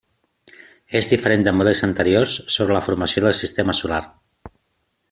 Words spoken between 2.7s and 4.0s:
la formació del sistema